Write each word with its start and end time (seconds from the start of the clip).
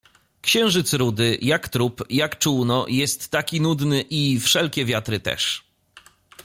Księżyc 0.41 0.93
«rudy», 0.93 1.37
«jak 1.41 1.69
trup», 1.69 2.03
«jak 2.09 2.39
czółno» 2.39 2.85
jest 2.87 3.29
taki 3.29 3.61
nudny 3.61 4.01
i 4.01 4.39
«wszelkie 4.39 4.85
wiatry» 4.85 5.19
też. 5.19 5.63